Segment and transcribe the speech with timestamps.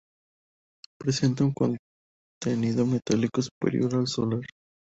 [0.99, 4.41] Presenta un contenido metálico superior al solar.